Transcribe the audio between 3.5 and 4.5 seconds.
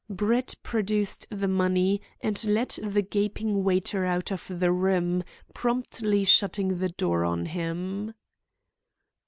waiter out of